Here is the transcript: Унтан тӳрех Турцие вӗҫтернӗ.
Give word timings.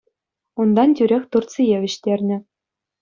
Унтан 0.63 0.89
тӳрех 0.99 1.23
Турцие 1.35 1.77
вӗҫтернӗ. 1.85 2.37